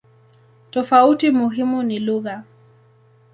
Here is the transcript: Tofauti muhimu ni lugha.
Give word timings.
Tofauti 0.71 1.31
muhimu 1.31 1.83
ni 1.83 1.99
lugha. 1.99 2.43